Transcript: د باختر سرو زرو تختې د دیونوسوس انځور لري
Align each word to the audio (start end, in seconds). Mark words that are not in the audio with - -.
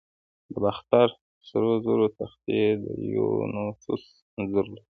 د 0.49 0.53
باختر 0.63 1.09
سرو 1.47 1.71
زرو 1.85 2.05
تختې 2.19 2.61
د 2.83 2.85
دیونوسوس 3.01 4.03
انځور 4.39 4.65
لري 4.69 4.79